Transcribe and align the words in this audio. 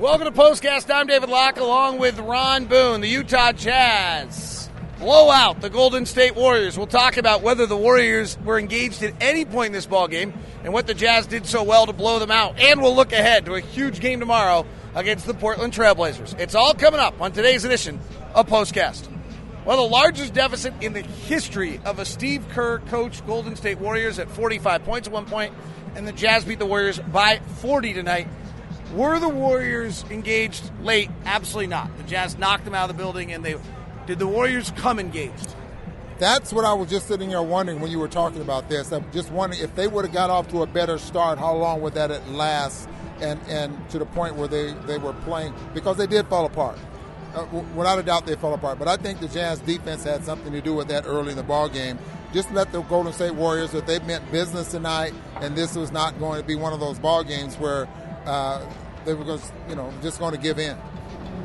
Welcome 0.00 0.26
to 0.26 0.32
Postcast. 0.32 0.92
I'm 0.92 1.06
David 1.06 1.28
Locke 1.28 1.60
along 1.60 2.00
with 2.00 2.18
Ron 2.18 2.64
Boone, 2.64 3.00
the 3.00 3.08
Utah 3.08 3.52
Jazz. 3.52 4.68
Blow 4.98 5.30
out 5.30 5.60
the 5.60 5.70
Golden 5.70 6.04
State 6.04 6.34
Warriors. 6.34 6.76
We'll 6.76 6.88
talk 6.88 7.16
about 7.16 7.42
whether 7.42 7.64
the 7.64 7.76
Warriors 7.76 8.36
were 8.44 8.58
engaged 8.58 9.04
at 9.04 9.14
any 9.20 9.44
point 9.44 9.68
in 9.68 9.72
this 9.72 9.86
ball 9.86 10.08
game 10.08 10.34
and 10.64 10.72
what 10.72 10.88
the 10.88 10.94
Jazz 10.94 11.28
did 11.28 11.46
so 11.46 11.62
well 11.62 11.86
to 11.86 11.92
blow 11.92 12.18
them 12.18 12.32
out. 12.32 12.58
And 12.58 12.82
we'll 12.82 12.96
look 12.96 13.12
ahead 13.12 13.44
to 13.44 13.54
a 13.54 13.60
huge 13.60 14.00
game 14.00 14.18
tomorrow 14.18 14.66
against 14.96 15.26
the 15.26 15.34
Portland 15.34 15.72
Trailblazers. 15.72 16.40
It's 16.40 16.56
all 16.56 16.74
coming 16.74 16.98
up 16.98 17.20
on 17.20 17.30
today's 17.30 17.64
edition 17.64 18.00
of 18.34 18.48
Postcast. 18.48 19.08
Well, 19.64 19.76
the 19.76 19.92
largest 19.92 20.34
deficit 20.34 20.74
in 20.80 20.92
the 20.92 21.02
history 21.02 21.80
of 21.84 22.00
a 22.00 22.04
Steve 22.04 22.48
Kerr 22.48 22.80
coached 22.80 23.24
Golden 23.28 23.54
State 23.54 23.78
Warriors 23.78 24.18
at 24.18 24.28
45 24.28 24.84
points 24.84 25.06
at 25.06 25.14
one 25.14 25.26
point, 25.26 25.54
and 25.94 26.04
the 26.04 26.12
Jazz 26.12 26.44
beat 26.44 26.58
the 26.58 26.66
Warriors 26.66 26.98
by 26.98 27.38
40 27.60 27.92
tonight. 27.92 28.26
Were 28.92 29.18
the 29.18 29.28
Warriors 29.28 30.04
engaged 30.10 30.70
late? 30.82 31.10
Absolutely 31.24 31.68
not. 31.68 31.96
The 31.96 32.04
Jazz 32.04 32.38
knocked 32.38 32.64
them 32.64 32.74
out 32.74 32.90
of 32.90 32.96
the 32.96 33.02
building, 33.02 33.32
and 33.32 33.44
they 33.44 33.56
did 34.06 34.18
the 34.18 34.26
Warriors 34.26 34.70
come 34.76 34.98
engaged? 34.98 35.54
That's 36.18 36.52
what 36.52 36.64
I 36.64 36.74
was 36.74 36.90
just 36.90 37.08
sitting 37.08 37.30
here 37.30 37.42
wondering 37.42 37.80
when 37.80 37.90
you 37.90 37.98
were 37.98 38.08
talking 38.08 38.40
about 38.40 38.68
this. 38.68 38.92
I'm 38.92 39.10
just 39.12 39.32
wondering 39.32 39.62
if 39.62 39.74
they 39.74 39.88
would 39.88 40.04
have 40.04 40.14
got 40.14 40.30
off 40.30 40.48
to 40.48 40.62
a 40.62 40.66
better 40.66 40.98
start, 40.98 41.38
how 41.38 41.54
long 41.54 41.80
would 41.80 41.94
that 41.94 42.28
last? 42.30 42.88
And 43.20 43.40
and 43.48 43.88
to 43.90 43.98
the 43.98 44.06
point 44.06 44.36
where 44.36 44.48
they, 44.48 44.72
they 44.86 44.98
were 44.98 45.12
playing 45.12 45.54
because 45.72 45.96
they 45.96 46.06
did 46.06 46.26
fall 46.26 46.44
apart. 46.46 46.78
Uh, 47.34 47.44
without 47.74 47.98
a 47.98 48.02
doubt, 48.02 48.26
they 48.26 48.36
fell 48.36 48.54
apart. 48.54 48.78
But 48.78 48.86
I 48.86 48.96
think 48.96 49.20
the 49.20 49.28
Jazz 49.28 49.58
defense 49.60 50.04
had 50.04 50.24
something 50.24 50.52
to 50.52 50.60
do 50.60 50.74
with 50.74 50.88
that 50.88 51.04
early 51.06 51.30
in 51.30 51.36
the 51.36 51.42
ball 51.42 51.68
game. 51.68 51.98
Just 52.34 52.50
let 52.50 52.72
the 52.72 52.82
Golden 52.82 53.12
State 53.12 53.36
Warriors 53.36 53.70
that 53.70 53.86
they 53.86 54.00
meant 54.00 54.28
business 54.32 54.72
tonight, 54.72 55.14
and 55.36 55.54
this 55.54 55.76
was 55.76 55.92
not 55.92 56.18
going 56.18 56.40
to 56.40 56.44
be 56.44 56.56
one 56.56 56.72
of 56.72 56.80
those 56.80 56.98
ball 56.98 57.22
games 57.22 57.54
where 57.54 57.86
uh, 58.26 58.60
they 59.04 59.14
were 59.14 59.38
you 59.68 59.76
know, 59.76 59.94
just 60.02 60.18
going 60.18 60.34
to 60.34 60.40
give 60.40 60.58
in. 60.58 60.76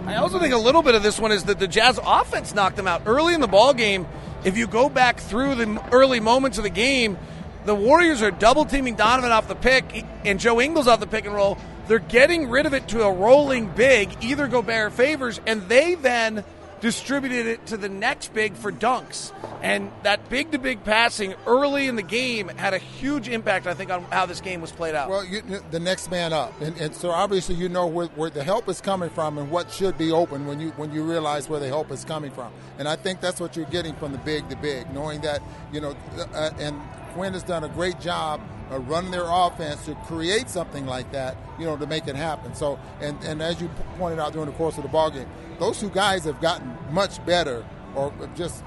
I 0.08 0.16
also 0.16 0.40
think 0.40 0.52
a 0.52 0.58
little 0.58 0.82
bit 0.82 0.96
of 0.96 1.04
this 1.04 1.20
one 1.20 1.32
is 1.32 1.44
that 1.44 1.60
the 1.60 1.68
Jazz 1.68 2.00
offense 2.04 2.56
knocked 2.56 2.76
them 2.76 2.88
out 2.88 3.04
early 3.06 3.36
in 3.36 3.40
the 3.40 3.48
ball 3.48 3.76
game. 3.76 4.08
If 4.44 4.58
you 4.58 4.66
go 4.66 4.90
back 4.90 5.20
through 5.20 5.54
the 5.56 5.90
early 5.92 6.20
moments 6.20 6.58
of 6.58 6.64
the 6.64 6.72
game, 6.72 7.20
the 7.66 7.76
Warriors 7.76 8.24
are 8.24 8.32
double 8.32 8.66
teaming 8.66 8.96
Donovan 8.96 9.32
off 9.32 9.48
the 9.48 9.54
pick 9.54 10.04
and 10.26 10.40
Joe 10.40 10.60
Ingles 10.60 10.88
off 10.88 11.00
the 11.00 11.06
pick 11.06 11.28
and 11.28 11.36
roll. 11.36 11.60
They're 11.88 12.00
getting 12.00 12.50
rid 12.50 12.66
of 12.66 12.74
it 12.74 12.88
to 12.88 13.04
a 13.04 13.14
rolling 13.14 13.68
big, 13.68 14.10
either 14.22 14.48
Gobert 14.48 14.94
Favors, 14.94 15.40
and 15.46 15.62
they 15.70 15.94
then 15.94 16.44
distributed 16.82 17.46
it 17.48 17.66
to 17.68 17.78
the 17.78 17.90
next 17.90 18.34
big 18.34 18.56
for 18.56 18.72
dunks. 18.72 19.34
And 19.62 19.92
that 20.04 20.30
big 20.30 20.52
to 20.52 20.58
big 20.58 20.84
passing 20.84 21.36
early 21.46 21.88
in 21.88 21.96
the 21.96 22.04
game 22.04 22.48
had 22.48 22.74
a 22.74 22.78
huge 22.78 23.28
impact, 23.28 23.68
I 23.68 23.74
think, 23.74 23.92
on 23.92 24.04
how 24.04 24.26
this 24.26 24.42
game 24.42 24.62
was 24.62 24.72
played 24.72 24.96
out. 24.96 25.10
Well, 25.10 25.26
you, 25.26 25.42
the 25.72 25.80
next 25.80 26.10
man 26.10 26.34
up, 26.34 26.60
and, 26.62 26.78
and, 26.78 26.96
so 26.96 27.12
obviously 27.12 27.56
you 27.56 27.70
know 27.70 27.88
where, 27.88 28.08
where, 28.08 28.30
the 28.30 28.44
help 28.44 28.70
is 28.70 28.80
coming 28.82 29.10
from 29.10 29.38
and 29.38 29.50
what 29.50 29.72
should 29.72 29.98
be 29.98 30.12
open 30.12 30.46
when 30.46 30.60
you 30.60 30.70
when 30.72 30.94
you 30.94 31.04
realize 31.04 31.50
where 31.50 31.60
the 31.60 31.68
help 31.68 31.92
is 31.92 32.06
coming 32.06 32.32
from. 32.32 32.52
And 32.78 32.88
I 32.88 32.96
think 32.96 33.22
that's 33.22 33.40
what 33.40 33.56
you're 33.56 33.66
getting 33.66 33.96
from 33.96 34.12
the 34.12 34.18
big 34.20 34.48
to 34.50 34.56
big, 34.58 34.92
knowing 34.94 35.22
that 35.22 35.42
you 35.72 35.82
know, 35.82 35.96
uh, 36.34 36.52
and 36.60 36.80
Quinn 37.14 37.34
has 37.34 37.44
done 37.44 37.64
a 37.64 37.70
great 37.70 38.00
job 38.00 38.42
uh, 38.72 38.80
run 38.82 39.12
their 39.12 39.26
offense 39.26 39.86
to 39.86 39.96
create 40.06 40.50
something 40.50 40.86
like 40.86 41.12
that, 41.12 41.36
you 41.58 41.66
know, 41.66 41.76
to 41.78 41.88
make 41.88 42.08
it 42.08 42.16
happen. 42.16 42.54
So, 42.54 42.80
and, 43.02 43.22
and 43.24 43.42
as 43.42 43.60
you 43.60 43.70
pointed 43.98 44.20
out 44.20 44.34
during 44.34 44.48
the 44.48 44.56
course 44.56 44.78
of 44.78 44.84
the 44.84 44.90
ball 44.90 45.10
game, 45.10 45.28
those 45.60 45.80
two 45.80 45.90
guys 45.90 46.24
have 46.26 46.40
gotten 46.42 46.78
much 46.92 47.24
better, 47.26 47.66
or 47.96 48.14
just 48.36 48.64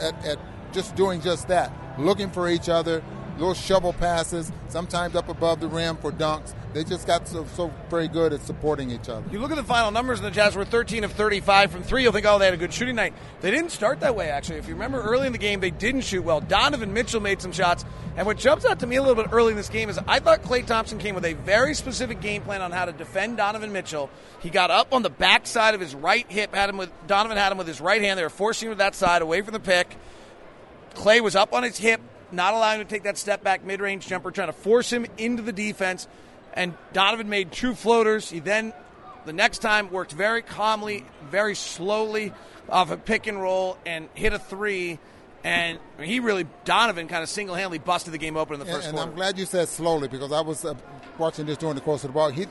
at, 0.00 0.24
at 0.24 0.38
just 0.72 0.94
doing 0.96 1.20
just 1.20 1.48
that, 1.48 1.72
looking 1.98 2.30
for 2.30 2.48
each 2.48 2.68
other, 2.68 3.02
little 3.40 3.54
shovel 3.54 3.92
passes, 3.92 4.52
sometimes 4.68 5.16
up 5.16 5.28
above 5.28 5.60
the 5.60 5.68
rim 5.68 5.96
for 5.96 6.12
dunks. 6.12 6.54
They 6.72 6.84
just 6.84 7.06
got 7.06 7.26
so, 7.26 7.44
so 7.56 7.72
very 7.88 8.06
good 8.06 8.32
at 8.32 8.42
supporting 8.42 8.90
each 8.90 9.08
other. 9.08 9.24
You 9.32 9.40
look 9.40 9.50
at 9.50 9.56
the 9.56 9.64
final 9.64 9.90
numbers, 9.90 10.20
and 10.20 10.26
the 10.26 10.30
Jazz 10.30 10.54
were 10.54 10.64
13 10.64 11.02
of 11.02 11.12
35 11.12 11.72
from 11.72 11.82
three. 11.82 12.02
You'll 12.02 12.12
think, 12.12 12.26
oh, 12.26 12.38
they 12.38 12.44
had 12.44 12.54
a 12.54 12.58
good 12.58 12.72
shooting 12.72 12.94
night. 12.94 13.12
They 13.40 13.50
didn't 13.50 13.70
start 13.70 14.00
that 14.00 14.14
way, 14.14 14.30
actually. 14.30 14.58
If 14.58 14.68
you 14.68 14.74
remember 14.74 15.00
early 15.00 15.26
in 15.26 15.32
the 15.32 15.38
game, 15.38 15.58
they 15.58 15.70
didn't 15.70 16.02
shoot 16.02 16.22
well. 16.22 16.40
Donovan 16.40 16.92
Mitchell 16.92 17.20
made 17.20 17.42
some 17.42 17.50
shots. 17.50 17.84
And 18.16 18.26
what 18.26 18.38
jumps 18.38 18.64
out 18.64 18.80
to 18.80 18.86
me 18.86 18.96
a 18.96 19.02
little 19.02 19.20
bit 19.20 19.32
early 19.32 19.50
in 19.50 19.56
this 19.56 19.68
game 19.68 19.88
is 19.88 19.98
I 20.06 20.20
thought 20.20 20.42
Klay 20.42 20.64
Thompson 20.64 20.98
came 20.98 21.14
with 21.14 21.24
a 21.24 21.32
very 21.32 21.74
specific 21.74 22.20
game 22.20 22.42
plan 22.42 22.62
on 22.62 22.70
how 22.70 22.84
to 22.84 22.92
defend 22.92 23.36
Donovan 23.36 23.72
Mitchell. 23.72 24.10
He 24.40 24.50
got 24.50 24.70
up 24.70 24.92
on 24.92 25.02
the 25.02 25.10
back 25.10 25.46
side 25.46 25.74
of 25.74 25.80
his 25.80 25.94
right 25.94 26.30
hip, 26.30 26.54
had 26.54 26.70
him 26.70 26.76
with 26.76 26.90
Donovan 27.06 27.36
had 27.36 27.50
him 27.50 27.58
with 27.58 27.66
his 27.66 27.80
right 27.80 28.00
hand. 28.00 28.18
They 28.18 28.22
were 28.22 28.30
forcing 28.30 28.68
him 28.68 28.74
to 28.74 28.78
that 28.78 28.94
side, 28.94 29.22
away 29.22 29.42
from 29.42 29.54
the 29.54 29.60
pick. 29.60 29.96
Klay 30.94 31.20
was 31.20 31.36
up 31.36 31.52
on 31.52 31.62
his 31.62 31.78
hip, 31.78 32.00
not 32.32 32.54
allowing 32.54 32.80
him 32.80 32.86
to 32.86 32.90
take 32.92 33.04
that 33.04 33.18
step 33.18 33.42
back 33.42 33.64
mid 33.64 33.80
range 33.80 34.06
jumper, 34.06 34.30
trying 34.30 34.48
to 34.48 34.52
force 34.52 34.92
him 34.92 35.06
into 35.18 35.42
the 35.42 35.52
defense. 35.52 36.08
And 36.54 36.74
Donovan 36.92 37.28
made 37.28 37.52
two 37.52 37.74
floaters. 37.74 38.28
He 38.28 38.40
then, 38.40 38.72
the 39.24 39.32
next 39.32 39.58
time, 39.58 39.90
worked 39.90 40.12
very 40.12 40.42
calmly, 40.42 41.04
very 41.30 41.54
slowly 41.54 42.32
off 42.68 42.90
a 42.90 42.96
pick 42.96 43.26
and 43.26 43.40
roll 43.40 43.78
and 43.86 44.08
hit 44.14 44.32
a 44.32 44.38
three. 44.38 44.98
And 45.42 45.78
he 46.00 46.20
really, 46.20 46.46
Donovan 46.64 47.08
kind 47.08 47.22
of 47.22 47.28
single 47.28 47.54
handedly 47.54 47.78
busted 47.78 48.12
the 48.12 48.18
game 48.18 48.36
open 48.36 48.54
in 48.54 48.60
the 48.60 48.66
first 48.66 48.88
and, 48.88 48.88
and 48.88 48.96
quarter. 48.96 49.10
I'm 49.10 49.16
glad 49.16 49.38
you 49.38 49.46
said 49.46 49.68
slowly 49.68 50.08
because 50.08 50.32
I 50.32 50.40
was 50.40 50.64
uh, 50.64 50.74
watching 51.18 51.46
this 51.46 51.56
during 51.56 51.76
the 51.76 51.80
course 51.80 52.04
of 52.04 52.10
the 52.10 52.14
ball. 52.14 52.30
He, 52.30 52.46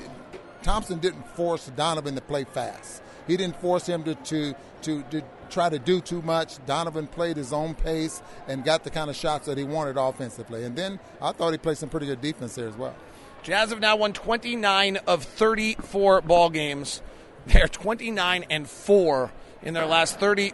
Thompson 0.64 1.00
didn't 1.00 1.28
force 1.36 1.72
Donovan 1.76 2.16
to 2.16 2.22
play 2.22 2.46
fast. 2.46 3.02
He 3.28 3.38
didn't 3.38 3.58
force 3.58 3.86
him 3.86 4.04
to, 4.04 4.16
to, 4.16 4.56
to, 4.82 5.04
to 5.04 5.24
try 5.50 5.70
to 5.70 5.80
do 5.80 6.02
too 6.02 6.22
much. 6.22 6.64
Donovan 6.66 7.08
played 7.08 7.38
his 7.38 7.54
own 7.54 7.76
pace 7.76 8.22
and 8.48 8.64
got 8.64 8.84
the 8.84 8.90
kind 8.90 9.10
of 9.10 9.16
shots 9.16 9.48
that 9.48 9.58
he 9.58 9.64
wanted 9.64 9.98
offensively. 9.98 10.64
And 10.64 10.76
then 10.76 11.00
I 11.22 11.32
thought 11.32 11.52
he 11.52 11.58
played 11.58 11.78
some 11.78 11.90
pretty 11.90 12.06
good 12.06 12.22
defense 12.22 12.56
there 12.56 12.68
as 12.68 12.76
well. 12.76 12.96
Jazz 13.44 13.70
have 13.70 13.80
now 13.80 13.96
won 13.96 14.14
29 14.14 14.98
of 15.08 15.24
34 15.24 16.22
ball 16.22 16.50
games. 16.50 17.02
They're 17.48 17.68
29 17.68 18.46
and 18.50 18.70
4 18.70 19.32
in 19.64 19.74
their 19.74 19.86
last 19.86 20.20
30 20.20 20.54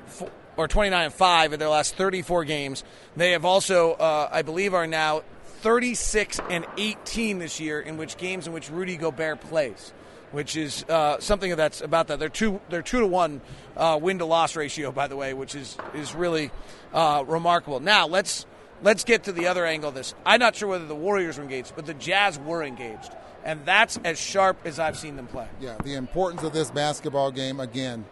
or 0.57 0.67
29 0.67 1.06
and 1.06 1.13
5 1.13 1.53
in 1.53 1.59
their 1.59 1.69
last 1.69 1.95
34 1.95 2.45
games. 2.45 2.83
They 3.16 3.31
have 3.31 3.44
also, 3.44 3.94
uh, 3.94 4.29
I 4.31 4.44
believe, 4.44 4.73
are 4.73 4.88
now 4.88 5.23
36 5.62 6.39
and 6.50 6.66
18 6.77 7.39
this 7.39 7.59
year 7.59 7.81
in 7.81 7.97
which 7.97 8.17
games 8.17 8.47
in 8.47 8.53
which 8.53 8.69
Rudy 8.69 8.97
Gobert 8.97 9.41
plays 9.41 9.94
which 10.35 10.57
is 10.57 10.84
uh, 10.90 11.18
something 11.19 11.56
that's 11.56 11.79
about 11.79 12.07
that. 12.07 12.19
They're 12.19 12.28
two 12.28 12.59
they're 12.69 12.81
two 12.81 13.00
to 13.00 13.07
one 13.07 13.40
uh, 13.78 13.97
win 14.01 14.19
to 14.19 14.25
loss 14.25 14.57
ratio, 14.57 14.91
by 14.91 15.07
the 15.07 15.16
way, 15.16 15.34
which 15.34 15.56
is 15.56 15.78
is 15.94 16.13
really 16.13 16.51
uh, 16.94 17.23
remarkable. 17.25 17.79
Now 17.79 18.06
let's 18.06 18.45
let's 18.84 19.06
get 19.06 19.24
to 19.24 19.31
the 19.31 19.47
other 19.47 19.66
angle 19.66 19.90
of 19.90 19.95
this. 19.95 20.13
I'm 20.25 20.41
not 20.41 20.57
sure 20.57 20.68
whether 20.68 20.85
the 20.85 20.95
Warriors 20.95 21.38
were 21.38 21.44
engaged, 21.44 21.74
but 21.75 21.85
the 21.85 21.94
Jazz 21.94 22.38
were 22.38 22.63
engaged, 22.63 23.12
and 23.45 23.66
that's 23.66 23.97
as 24.03 24.19
sharp 24.19 24.57
as 24.66 24.78
I've 24.78 24.97
seen 24.97 25.16
them 25.16 25.28
play. 25.28 25.47
Yeah, 25.62 25.78
the 25.85 25.94
importance 25.94 26.44
of 26.44 26.51
this 26.51 26.69
basketball 26.69 27.31
game 27.31 27.62
again. 27.62 28.06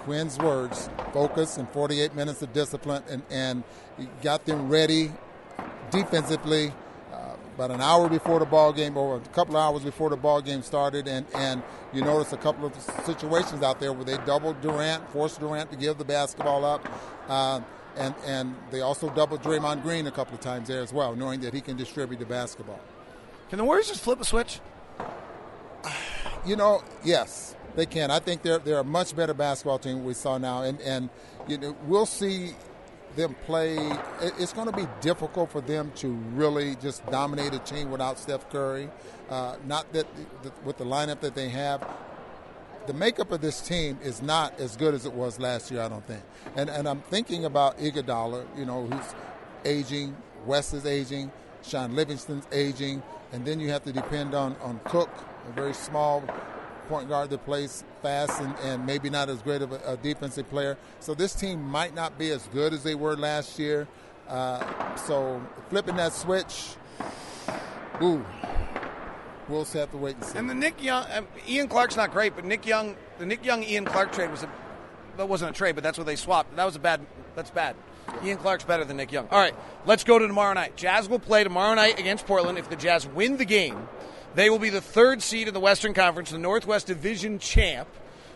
Quinn's 0.00 0.38
words: 0.38 0.90
focus 1.14 1.56
and 1.56 1.68
48 1.70 2.14
minutes 2.14 2.42
of 2.42 2.52
discipline, 2.52 3.02
and 3.08 3.22
and 3.30 3.64
got 4.22 4.44
them 4.44 4.68
ready 4.68 5.12
defensively 5.90 6.72
about 7.58 7.72
an 7.72 7.80
hour 7.80 8.08
before 8.08 8.38
the 8.38 8.46
ball 8.46 8.72
game 8.72 8.96
or 8.96 9.16
a 9.16 9.20
couple 9.30 9.56
of 9.56 9.60
hours 9.60 9.82
before 9.82 10.10
the 10.10 10.16
ball 10.16 10.40
game 10.40 10.62
started 10.62 11.08
and, 11.08 11.26
and 11.34 11.60
you 11.92 12.00
notice 12.00 12.32
a 12.32 12.36
couple 12.36 12.64
of 12.64 12.72
situations 13.04 13.64
out 13.64 13.80
there 13.80 13.92
where 13.92 14.04
they 14.04 14.16
doubled 14.24 14.60
Durant, 14.60 15.10
forced 15.10 15.40
Durant 15.40 15.68
to 15.72 15.76
give 15.76 15.98
the 15.98 16.04
basketball 16.04 16.64
up. 16.64 16.88
Uh, 17.28 17.60
and, 17.96 18.14
and 18.24 18.54
they 18.70 18.80
also 18.80 19.10
doubled 19.10 19.42
Draymond 19.42 19.82
Green 19.82 20.06
a 20.06 20.12
couple 20.12 20.34
of 20.34 20.40
times 20.40 20.68
there 20.68 20.82
as 20.82 20.92
well, 20.92 21.16
knowing 21.16 21.40
that 21.40 21.52
he 21.52 21.60
can 21.60 21.76
distribute 21.76 22.20
the 22.20 22.26
basketball. 22.26 22.78
Can 23.50 23.58
the 23.58 23.64
Warriors 23.64 23.88
just 23.88 24.02
flip 24.02 24.20
a 24.20 24.24
switch? 24.24 24.60
You 26.46 26.54
know, 26.54 26.84
yes, 27.02 27.56
they 27.74 27.86
can. 27.86 28.12
I 28.12 28.20
think 28.20 28.42
they're 28.42 28.58
they're 28.58 28.78
a 28.78 28.84
much 28.84 29.16
better 29.16 29.34
basketball 29.34 29.80
team 29.80 30.04
we 30.04 30.14
saw 30.14 30.38
now, 30.38 30.62
and 30.62 30.80
and 30.82 31.10
you 31.48 31.58
know 31.58 31.76
we'll 31.86 32.06
see 32.06 32.54
them 33.16 33.34
play. 33.46 33.76
It's 34.20 34.52
going 34.52 34.70
to 34.70 34.76
be 34.76 34.86
difficult 35.00 35.50
for 35.50 35.60
them 35.60 35.92
to 35.96 36.08
really 36.34 36.76
just 36.76 37.04
dominate 37.10 37.54
a 37.54 37.58
team 37.60 37.90
without 37.90 38.18
Steph 38.18 38.48
Curry. 38.50 38.88
Uh, 39.28 39.56
not 39.66 39.92
that 39.92 40.06
with 40.64 40.78
the 40.78 40.84
lineup 40.84 41.20
that 41.20 41.34
they 41.34 41.48
have, 41.48 41.86
the 42.86 42.94
makeup 42.94 43.32
of 43.32 43.40
this 43.40 43.60
team 43.60 43.98
is 44.02 44.22
not 44.22 44.58
as 44.58 44.76
good 44.76 44.94
as 44.94 45.04
it 45.04 45.12
was 45.12 45.38
last 45.38 45.70
year. 45.70 45.82
I 45.82 45.88
don't 45.88 46.06
think. 46.06 46.22
And 46.56 46.70
and 46.70 46.88
I'm 46.88 47.00
thinking 47.02 47.44
about 47.44 47.78
Iguodala, 47.78 48.46
you 48.56 48.64
know, 48.64 48.86
who's 48.86 49.14
aging. 49.64 50.16
West 50.46 50.72
is 50.74 50.86
aging. 50.86 51.30
Shaun 51.62 51.94
Livingston's 51.94 52.46
aging, 52.52 53.02
and 53.32 53.44
then 53.44 53.60
you 53.60 53.68
have 53.70 53.82
to 53.84 53.92
depend 53.92 54.34
on 54.34 54.56
on 54.62 54.80
Cook, 54.84 55.10
a 55.48 55.52
very 55.52 55.74
small 55.74 56.22
point 56.88 57.08
guard 57.08 57.30
that 57.30 57.44
plays 57.44 57.84
fast 58.02 58.40
and, 58.40 58.54
and 58.64 58.86
maybe 58.86 59.10
not 59.10 59.28
as 59.28 59.42
great 59.42 59.62
of 59.62 59.72
a, 59.72 59.80
a, 59.86 59.96
defensive 59.96 60.48
player. 60.48 60.76
So 61.00 61.14
this 61.14 61.34
team 61.34 61.62
might 61.62 61.94
not 61.94 62.18
be 62.18 62.30
as 62.30 62.46
good 62.48 62.72
as 62.72 62.82
they 62.82 62.94
were 62.94 63.16
last 63.16 63.58
year. 63.58 63.86
Uh, 64.28 64.96
so 64.96 65.40
flipping 65.68 65.96
that 65.96 66.12
switch, 66.12 66.74
ooh, 68.02 68.24
we'll 69.48 69.62
just 69.62 69.74
have 69.74 69.90
to 69.90 69.96
wait 69.96 70.16
and 70.16 70.24
see. 70.24 70.38
And 70.38 70.48
the 70.48 70.54
Nick 70.54 70.82
Young, 70.82 71.04
um, 71.14 71.26
Ian 71.48 71.68
Clark's 71.68 71.96
not 71.96 72.12
great, 72.12 72.34
but 72.34 72.44
Nick 72.44 72.66
Young, 72.66 72.96
the 73.18 73.26
Nick 73.26 73.44
Young 73.44 73.62
Ian 73.62 73.84
Clark 73.84 74.12
trade 74.12 74.30
was 74.30 74.42
a 74.42 74.50
that 75.18 75.28
wasn't 75.28 75.50
a 75.50 75.54
trade, 75.54 75.74
but 75.74 75.84
that's 75.84 75.98
what 75.98 76.06
they 76.06 76.16
swapped. 76.16 76.54
That 76.56 76.64
was 76.64 76.76
a 76.76 76.78
bad. 76.78 77.04
That's 77.34 77.50
bad. 77.50 77.76
Ian 78.24 78.38
Clark's 78.38 78.64
better 78.64 78.84
than 78.84 78.96
Nick 78.96 79.12
Young. 79.12 79.28
All 79.30 79.38
right, 79.38 79.54
let's 79.84 80.04
go 80.04 80.18
to 80.18 80.26
tomorrow 80.26 80.54
night. 80.54 80.76
Jazz 80.76 81.08
will 81.08 81.18
play 81.18 81.44
tomorrow 81.44 81.74
night 81.74 81.98
against 81.98 82.26
Portland. 82.26 82.56
If 82.56 82.70
the 82.70 82.76
Jazz 82.76 83.06
win 83.06 83.36
the 83.36 83.44
game, 83.44 83.88
They 84.34 84.50
will 84.50 84.58
be 84.58 84.70
the 84.70 84.80
third 84.80 85.22
seed 85.22 85.48
in 85.48 85.54
the 85.54 85.60
Western 85.60 85.94
Conference, 85.94 86.30
the 86.30 86.38
Northwest 86.38 86.86
Division 86.86 87.38
champ. 87.38 87.88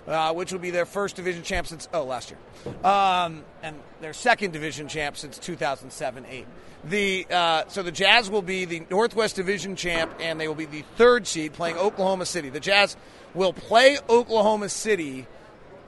Uh, 0.05 0.33
which 0.33 0.51
will 0.51 0.59
be 0.59 0.71
their 0.71 0.85
first 0.85 1.15
division 1.15 1.45
champ 1.45 1.65
since 1.65 1.89
oh 1.95 2.03
last 2.03 2.33
year, 2.33 2.85
um, 2.85 3.45
and 3.63 3.77
their 4.01 4.13
second 4.13 4.51
division 4.53 4.89
champ 4.89 5.17
since 5.17 5.39
2007-8. 5.39 6.45
The 6.83 7.27
uh, 7.31 7.65
so 7.69 7.85
the 7.85 7.93
Jazz 7.93 8.29
will 8.29 8.43
be 8.43 8.65
the 8.65 8.83
Northwest 8.91 9.37
Division 9.37 9.77
champ, 9.77 10.13
and 10.19 10.41
they 10.41 10.49
will 10.49 10.57
be 10.57 10.65
the 10.65 10.83
third 10.97 11.29
seed 11.29 11.53
playing 11.53 11.77
Oklahoma 11.77 12.27
City. 12.27 12.49
The 12.49 12.59
Jazz 12.59 12.97
will 13.33 13.53
play 13.53 13.97
Oklahoma 14.09 14.71
City 14.71 15.29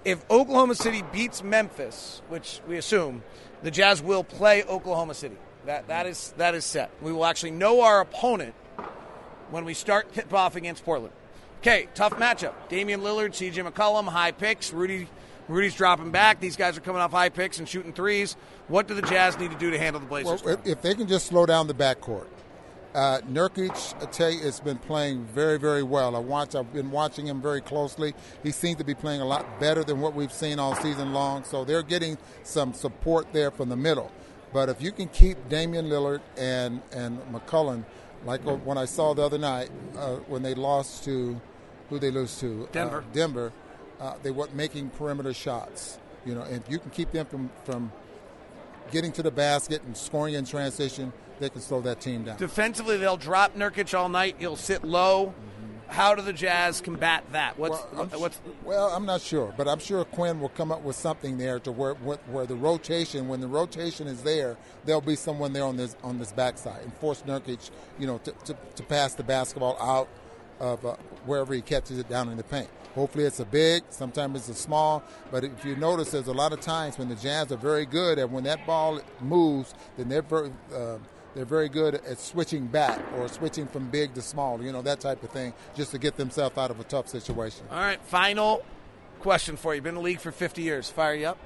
if 0.05 0.25
Oklahoma 0.31 0.75
City 0.75 1.03
beats 1.13 1.43
Memphis, 1.43 2.23
which 2.29 2.61
we 2.69 2.77
assume, 2.77 3.23
the 3.63 3.71
Jazz 3.71 4.03
will 4.03 4.23
play 4.23 4.63
Oklahoma 4.63 5.15
City. 5.15 5.37
That 5.67 5.89
that 5.89 6.07
is 6.07 6.35
that 6.37 6.55
is 6.55 6.65
set. 6.65 6.91
We 7.01 7.13
will 7.13 7.25
actually 7.25 7.53
know 7.53 7.81
our 7.81 8.01
opponent 8.01 8.55
when 9.51 9.65
we 9.65 9.75
start 9.75 10.13
tip 10.13 10.33
off 10.33 10.57
against 10.57 10.85
Portland. 10.85 11.13
Okay, 11.61 11.89
tough 11.95 12.15
matchup. 12.15 12.53
Damian 12.69 13.01
Lillard, 13.01 13.31
CJ 13.31 13.71
McCollum, 13.71 14.07
high 14.07 14.33
picks. 14.33 14.73
Rudy 14.73 15.09
Rudy's 15.49 15.75
dropping 15.75 16.11
back. 16.11 16.41
These 16.41 16.57
guys 16.57 16.77
are 16.77 16.81
coming 16.81 17.03
off 17.03 17.11
high 17.11 17.29
picks 17.29 17.59
and 17.59 17.69
shooting 17.69 17.93
threes. 17.93 18.37
What 18.69 18.89
do 18.89 18.95
the 18.95 19.03
Jazz 19.03 19.39
need 19.39 19.51
to 19.51 19.59
do 19.59 19.71
to 19.71 19.79
handle 19.79 20.01
the 20.01 20.07
Blazers? 20.07 20.43
Well, 20.43 20.61
if 20.65 20.81
they 20.83 20.95
can 20.95 21.07
just 21.07 21.27
slow 21.27 21.47
down 21.47 21.67
the 21.67 21.75
backcourt. 21.75 22.27
Uh, 22.95 23.19
Nurkic, 23.29 24.01
I 24.01 24.07
tell 24.07 24.31
you, 24.31 24.41
has 24.43 24.61
been 24.61 24.79
playing 24.79 25.25
very, 25.25 25.59
very 25.59 25.83
well. 25.83 26.15
I 26.15 26.21
watch. 26.21 26.55
I've 26.55 26.73
been 26.73 26.93
watching 26.93 27.27
him 27.27 27.43
very 27.43 27.61
closely. 27.61 28.15
He 28.45 28.53
seems 28.53 28.79
to 28.79 28.85
be 28.85 28.95
playing 28.95 29.21
a 29.21 29.25
lot 29.25 29.59
better 29.59 29.83
than 29.83 30.01
what 30.01 30.15
we've 30.15 30.33
seen 30.33 30.61
all 30.61 30.77
season 30.77 31.13
long. 31.13 31.43
So 31.43 31.65
they're 31.65 31.83
getting 31.83 32.17
some 32.45 32.73
support 32.73 33.33
there 33.33 33.51
from 33.51 33.69
the 33.69 33.77
middle. 33.77 34.13
But 34.53 34.69
if 34.69 34.81
you 34.81 34.93
can 34.93 35.09
keep 35.09 35.49
Damian 35.49 35.89
Lillard 35.89 36.21
and 36.39 36.81
and 36.93 37.19
McCollum, 37.33 37.85
like 38.25 38.43
when 38.43 38.79
I 38.79 38.85
saw 38.85 39.15
the 39.15 39.23
other 39.23 39.39
night 39.39 39.71
uh, 39.97 40.17
when 40.29 40.43
they 40.43 40.55
lost 40.55 41.05
to 41.05 41.41
who 41.91 41.99
they 41.99 42.11
lose 42.11 42.39
to 42.41 42.69
Denver. 42.73 42.99
Uh, 42.99 43.13
Denver, 43.13 43.53
uh, 44.01 44.15
they 44.23 44.31
weren't 44.31 44.55
making 44.55 44.91
perimeter 44.91 45.33
shots. 45.33 45.99
You 46.25 46.35
know, 46.35 46.43
and 46.43 46.57
if 46.57 46.71
you 46.71 46.79
can 46.79 46.91
keep 46.91 47.13
them 47.13 47.27
from 47.27 47.51
from 47.65 47.93
getting 48.91 49.13
to 49.13 49.23
the 49.23 49.31
basket 49.31 49.83
and 49.83 49.97
scoring 49.97 50.35
in 50.35 50.45
transition, 50.45 51.13
they 51.39 51.51
can 51.51 51.61
slow 51.61 51.81
that 51.83 52.01
team 52.01 52.25
down. 52.25 52.39
Defensively, 52.39 52.97
they'll 52.97 53.17
drop 53.17 53.57
Nurkic 53.57 53.97
all 53.97 54.09
night. 54.09 54.37
He'll 54.39 54.57
sit 54.57 54.85
low. 54.85 55.35
How 55.89 56.15
do 56.15 56.23
the 56.23 56.33
Jazz 56.33 56.81
combat 56.81 57.25
that? 57.33 57.59
What's 57.59 57.85
well, 57.93 58.09
I'm, 58.13 58.21
what's 58.21 58.41
well, 58.65 58.89
I'm 58.89 59.07
not 59.07 59.21
sure, 59.21 59.55
but 59.57 59.69
I'm 59.69 59.79
sure 59.79 60.05
Quinn 60.05 60.41
will 60.41 60.49
come 60.49 60.73
up 60.73 60.83
with 60.83 60.97
something 60.97 61.39
there 61.39 61.59
to 61.61 61.73
where 61.73 61.95
where 61.95 62.47
the 62.47 62.57
rotation, 62.57 63.29
when 63.29 63.41
the 63.41 63.49
rotation 63.49 64.07
is 64.07 64.23
there, 64.23 64.57
there'll 64.85 65.01
be 65.01 65.17
someone 65.17 65.53
there 65.53 65.65
on 65.65 65.77
this 65.77 65.97
on 66.03 66.19
this 66.19 66.33
backside 66.33 66.83
and 66.83 66.93
force 66.95 67.23
Nurkic, 67.23 67.71
you 67.99 68.07
know, 68.07 68.19
to, 68.19 68.33
to, 68.45 68.57
to 68.77 68.83
pass 68.83 69.15
the 69.15 69.23
basketball 69.23 69.77
out 69.81 70.09
of 70.61 70.85
uh, 70.85 70.97
wherever 71.27 71.55
he 71.55 71.61
catches 71.61 71.99
it 71.99 72.09
down 72.09 72.29
in 72.29 72.37
the 72.37 72.45
paint. 72.45 72.69
Hopefully, 72.95 73.25
it's 73.25 73.41
a 73.41 73.45
big. 73.45 73.83
Sometimes 73.91 74.37
it's 74.37 74.49
a 74.49 74.55
small. 74.55 75.03
But 75.31 75.45
if 75.45 75.65
you 75.65 75.75
notice, 75.77 76.13
there's 76.13 76.29
a 76.29 76.33
lot 76.33 76.53
of 76.53 76.61
times 76.61 76.97
when 76.97 77.09
the 77.09 77.17
Jazz 77.17 77.51
are 77.51 77.57
very 77.57 77.87
good, 77.87 78.19
and 78.19 78.31
when 78.31 78.45
that 78.45 78.65
ball 78.67 79.01
moves, 79.21 79.75
then 79.97 80.09
they're 80.09 80.23
very, 80.23 80.53
uh, 80.73 80.99
they're 81.35 81.45
very 81.45 81.69
good 81.69 81.95
at 81.95 82.19
switching 82.19 82.67
back 82.67 83.01
or 83.17 83.29
switching 83.29 83.67
from 83.67 83.91
big 83.91 84.15
to 84.15 84.23
small. 84.23 84.63
You 84.63 84.73
know 84.73 84.83
that 84.83 85.01
type 85.01 85.23
of 85.23 85.31
thing, 85.31 85.53
just 85.75 85.91
to 85.93 85.99
get 85.99 86.17
themselves 86.17 86.57
out 86.57 86.71
of 86.71 86.81
a 86.81 86.85
tough 86.85 87.09
situation. 87.09 87.67
All 87.71 87.79
right, 87.79 88.01
final 88.03 88.65
question 89.21 89.57
for 89.57 89.75
you. 89.75 89.81
Been 89.81 89.91
in 89.91 89.95
the 89.97 90.01
league 90.01 90.21
for 90.21 90.33
50 90.33 90.63
years. 90.63 90.91
Fire 90.91 91.15
you 91.15 91.27
up. 91.27 91.39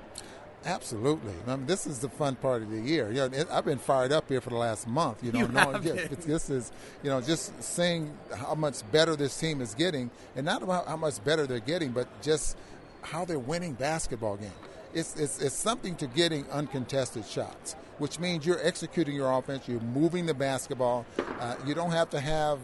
Absolutely. 0.64 1.32
I 1.46 1.56
mean, 1.56 1.66
this 1.66 1.86
is 1.86 2.00
the 2.00 2.08
fun 2.08 2.34
part 2.34 2.62
of 2.62 2.70
the 2.70 2.80
year. 2.80 3.08
You 3.10 3.28
know, 3.28 3.44
I've 3.50 3.64
been 3.64 3.78
fired 3.78 4.10
up 4.10 4.28
here 4.28 4.40
for 4.40 4.50
the 4.50 4.56
last 4.56 4.88
month. 4.88 5.22
You 5.22 5.32
know, 5.32 5.40
you 5.40 5.48
knowing, 5.48 5.82
this 5.82 6.50
is, 6.50 6.72
you 7.02 7.10
know, 7.10 7.20
just 7.20 7.62
seeing 7.62 8.16
how 8.36 8.54
much 8.54 8.82
better 8.90 9.14
this 9.14 9.38
team 9.38 9.60
is 9.60 9.74
getting, 9.74 10.10
and 10.36 10.44
not 10.44 10.62
about 10.62 10.88
how 10.88 10.96
much 10.96 11.22
better 11.24 11.46
they're 11.46 11.60
getting, 11.60 11.92
but 11.92 12.08
just 12.22 12.56
how 13.02 13.24
they're 13.24 13.38
winning 13.38 13.74
basketball 13.74 14.36
games. 14.36 14.52
It's, 14.94 15.16
it's, 15.16 15.40
it's 15.40 15.54
something 15.54 15.94
to 15.96 16.06
getting 16.08 16.48
uncontested 16.50 17.24
shots, 17.26 17.76
which 17.98 18.18
means 18.18 18.46
you're 18.46 18.64
executing 18.64 19.14
your 19.14 19.30
offense, 19.30 19.68
you're 19.68 19.80
moving 19.80 20.26
the 20.26 20.34
basketball. 20.34 21.06
Uh, 21.40 21.56
you 21.66 21.74
don't 21.74 21.92
have 21.92 22.10
to 22.10 22.20
have 22.20 22.58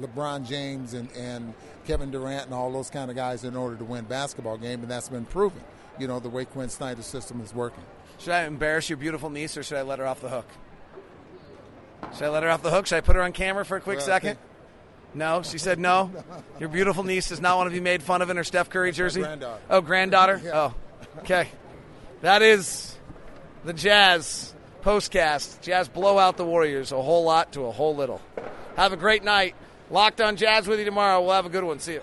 LeBron 0.00 0.46
James 0.46 0.94
and, 0.94 1.10
and 1.12 1.54
Kevin 1.86 2.10
Durant 2.10 2.46
and 2.46 2.54
all 2.54 2.72
those 2.72 2.90
kind 2.90 3.10
of 3.10 3.16
guys 3.16 3.44
in 3.44 3.56
order 3.56 3.76
to 3.76 3.84
win 3.84 4.04
basketball 4.04 4.56
game, 4.56 4.82
and 4.82 4.90
that's 4.90 5.08
been 5.08 5.24
proven 5.24 5.62
you 6.00 6.08
know, 6.08 6.18
the 6.18 6.30
way 6.30 6.46
Quinn 6.46 6.70
Snyder's 6.70 7.06
system 7.06 7.40
is 7.42 7.54
working. 7.54 7.84
Should 8.18 8.32
I 8.32 8.44
embarrass 8.44 8.88
your 8.88 8.96
beautiful 8.96 9.30
niece 9.30 9.56
or 9.56 9.62
should 9.62 9.76
I 9.76 9.82
let 9.82 9.98
her 9.98 10.06
off 10.06 10.20
the 10.20 10.30
hook? 10.30 10.46
Should 12.14 12.24
I 12.24 12.28
let 12.30 12.42
her 12.42 12.48
off 12.48 12.62
the 12.62 12.70
hook? 12.70 12.86
Should 12.86 12.96
I 12.96 13.00
put 13.02 13.16
her 13.16 13.22
on 13.22 13.32
camera 13.32 13.64
for 13.64 13.76
a 13.76 13.80
quick 13.80 13.98
well, 13.98 14.06
second? 14.06 14.38
No, 15.12 15.42
she 15.42 15.58
said 15.58 15.78
no. 15.78 16.10
Your 16.60 16.68
beautiful 16.68 17.04
niece 17.04 17.28
does 17.28 17.40
not 17.40 17.56
want 17.56 17.68
to 17.68 17.74
be 17.74 17.80
made 17.80 18.02
fun 18.02 18.22
of 18.22 18.30
in 18.30 18.36
her 18.36 18.44
Steph 18.44 18.70
Curry 18.70 18.92
jersey. 18.92 19.20
Granddaughter. 19.20 19.62
Oh, 19.68 19.80
granddaughter. 19.80 20.40
Yeah. 20.44 20.50
Oh, 20.54 20.74
okay. 21.18 21.48
That 22.22 22.42
is 22.42 22.96
the 23.64 23.72
Jazz 23.72 24.54
postcast. 24.80 25.60
Jazz 25.60 25.88
blow 25.88 26.18
out 26.18 26.36
the 26.36 26.44
Warriors 26.44 26.92
a 26.92 27.00
whole 27.00 27.24
lot 27.24 27.52
to 27.52 27.66
a 27.66 27.70
whole 27.70 27.94
little. 27.94 28.20
Have 28.76 28.92
a 28.92 28.96
great 28.96 29.24
night. 29.24 29.54
Locked 29.90 30.20
on 30.20 30.36
Jazz 30.36 30.66
with 30.66 30.78
you 30.78 30.84
tomorrow. 30.84 31.20
We'll 31.20 31.34
have 31.34 31.46
a 31.46 31.50
good 31.50 31.64
one. 31.64 31.78
See 31.78 31.94
you. 31.94 32.02